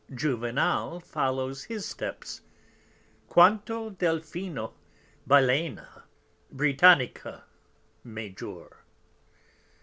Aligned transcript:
_Juvenal 0.15 0.99
follows 0.99 1.65
his 1.65 1.85
Steps; 1.85 2.41
_Quanto 3.29 3.95
Delphino 3.95 4.73
Balæna 5.29 6.01
Britannica 6.51 7.43
major. 8.03 8.77